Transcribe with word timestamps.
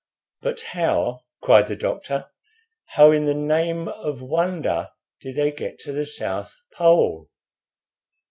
"But 0.41 0.61
how," 0.61 1.19
cried 1.43 1.67
the 1.67 1.75
doctor 1.75 2.25
"how 2.85 3.11
in 3.11 3.27
the 3.27 3.35
name 3.35 3.87
of 3.87 4.19
wonder 4.19 4.89
did 5.19 5.35
they 5.35 5.51
get 5.51 5.77
to 5.81 5.91
the 5.91 6.07
South 6.07 6.55
Pole?" 6.73 7.29